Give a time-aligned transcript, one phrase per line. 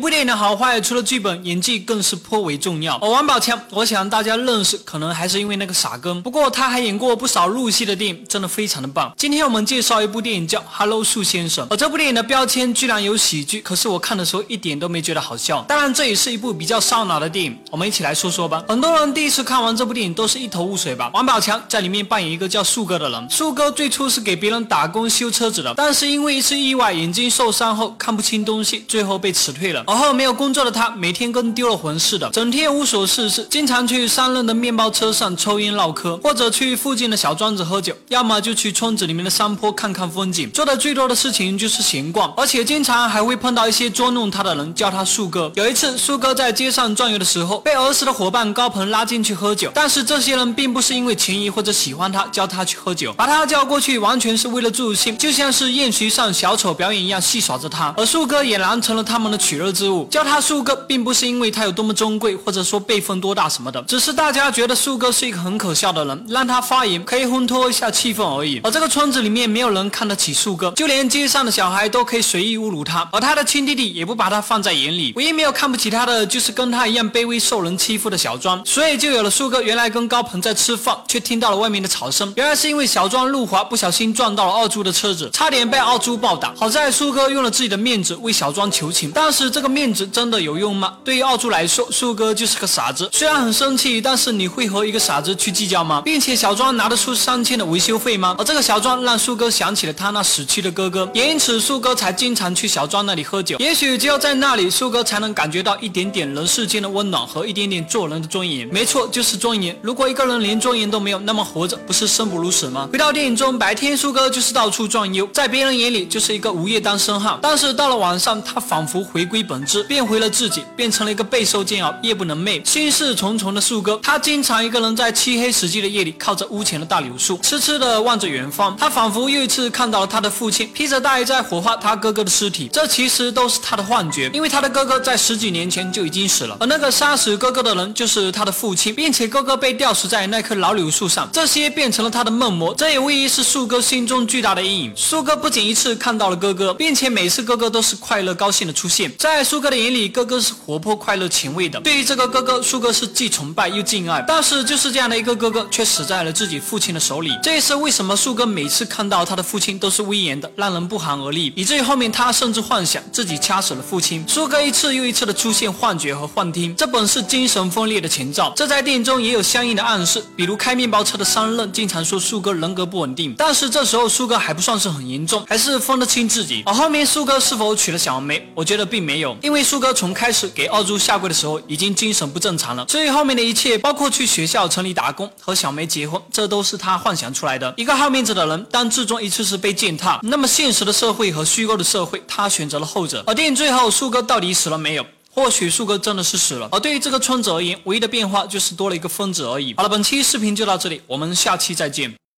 [0.00, 2.96] 部电影的好坏，除了剧本，演技更是颇为重要。
[2.96, 6.20] 而王宝强，我想大家认识，可能还是因为那个傻根。
[6.22, 9.12] 不过他还演过不少入戏的电影，真的非常的棒。
[9.16, 15.62] 今天我们介绍一部电影叫《Hello 树先生》，而这部电影的标签居然有喜剧，可是我看的时候一点都没觉得好笑。
[15.68, 18.64] 当然，这也是一部比较烧脑的电影，我们一起来说说吧。
[18.68, 21.10] 很多人第一次看完这部电影都是一头雾水吧？
[21.12, 29.84] 王宝强在里面扮演一个叫树哥的人，树哥最初是给别人打工修车子的，但是因为一次意外，眼睛受伤后看不清东西，最后被辞退了。
[29.90, 40.48] 而后没有工作的他，每天跟丢了魂似的，整天无所事事，经常去三轮的面包车上抽烟唠嗑，或者去附近的小庄子喝酒，要么就去村子里面的山坡看看风景。
[40.52, 45.50] 做的最多的事情就是闲逛，而且经常还会碰到一些捉弄他的人，叫他树哥。
[45.56, 57.92] 有一次，树哥在街上转悠的时候，被儿时的伙伴高鹏拉进去喝酒，但是这些人并不是因为情谊或者喜欢他，叫他去喝酒，把他叫过去完全是为了助兴，就像是宴席上小丑表演一样戏耍着他。
[57.96, 60.60] 而树哥俨然成了他们的取乐之物，叫他树。
[60.62, 68.60] 哥并不是因为他有多么尊贵，或者说辈分多大什么的，只是大家觉得树哥是一个很可笑的人，让他发言可以烘托一下气氛而已。
[68.62, 75.14] 而这个村子里面没有人看得起树哥，就连街上的小孩都可以随意侮辱他，而他的亲弟弟也不把他放在眼里。
[75.16, 78.62] 唯一没有看不起他的，就是跟他一样卑微受人欺负的小庄。
[78.66, 86.52] 所以就有了树哥原来跟高鹏在吃饭，却听到了外面的吵声，原来是因为小庄路滑不小心撞到了二猪的车子，差点被二猪暴打。
[86.54, 90.60] 好在树哥用了自己的面子为小庄求情，但是这这个面子真的有。
[90.60, 90.94] 用吗？
[91.02, 93.08] 对于奥猪来说，树哥就是个傻子。
[93.12, 96.02] 虽然很生气，但是你会和一个傻子去计较吗？
[96.04, 98.36] 并且小庄拿得出三千的维修费吗？
[98.38, 103.56] 而这个小庄让树哥想起了他那死去的哥哥，也因此树哥才经常去小庄那里喝酒。
[103.58, 108.68] 也许只有在那里，树哥才能感觉到一点点人世间的温暖和一点点做人的尊严。
[108.68, 109.74] 没错，就是尊严。
[109.82, 112.86] 如果一个人连尊严都没有，那么活着不是生不如死吗？
[112.92, 117.38] 回到电影中，白天树哥就是到处转悠，在别人眼里就是一个无业单身汉。
[117.40, 120.30] 但是到了晚上，他仿佛回归本质，变回了。
[120.30, 123.98] 自己变成了一个备受煎熬、夜不能寐、心事重重的树哥。
[124.00, 128.76] 他经常一个人在漆黑死寂的夜里，靠着屋前的大柳树，痴痴地望着远方。
[128.76, 132.70] 他仿佛又一次看到了他的父亲披着大衣在火化他哥哥的尸体。
[132.72, 141.28] 这其实都是他的幻觉，因为他的哥哥在十几年前就已经死了，而那个杀死哥哥的人就是他的父亲，并且哥哥被吊死在那棵老柳树上。
[141.32, 144.92] 这些变成了他的梦魔，这也无疑是树哥心中巨大的阴影。
[144.94, 150.20] 树哥不仅一次看到了哥哥，并且每次哥哥都是快乐高兴的出现，在在树哥的眼里，哥。
[150.30, 151.80] 哥是活泼、快乐、前卫的。
[151.80, 154.22] 对于这个哥哥，树哥是既崇拜又敬爱。
[154.28, 157.30] 但是就是这样的一个哥哥，却死在了自己父亲的手里。
[157.42, 164.22] 这也是为什么树哥每次看到他的父亲都是威严的，让人不寒而栗，以至于后面他甚至幻想自己掐死了父亲。
[164.28, 168.52] 树哥一次又一次的出现幻觉和幻听，这本是精神分裂的前兆。
[168.54, 173.34] 这在电影中也有相应的暗示，比如开面包车的商人经常说树哥人格不稳定。
[173.38, 176.62] 但是这时候树哥还不算是很严重，还是分得清自己。
[176.66, 182.86] 而后面树哥是否娶了小梅，我觉得并没有，因为树哥从开始给二猪下跪的时候，已经精神不正常了。
[182.88, 187.72] 所以后面的一切，包括去学校、城里打工、和小梅结婚，这都是他幻想出来的。
[187.76, 193.22] 一个好面子的人，当最终一次次被践踏，那么现实的社会和虚构的社会，他选择了后者。
[193.26, 195.06] 而电影最后，树哥到底死了没有？
[195.32, 196.68] 或许树哥真的是死了。
[196.72, 199.72] 而对于这个村子而言，唯一的变化就是多了一个疯子而已。
[199.76, 202.20] 好了，本期视频就到这里，我们下期再见。